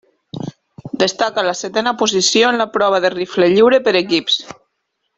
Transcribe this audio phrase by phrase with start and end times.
[1.03, 4.43] Destaca la setena posició en la prova de rifle lliure per equips.